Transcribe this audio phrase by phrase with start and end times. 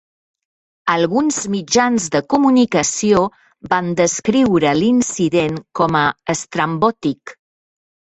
[0.93, 3.23] Alguns mitjans de comunicació
[3.75, 6.07] van descriure l'incident com a
[6.39, 7.41] "estrambòtic".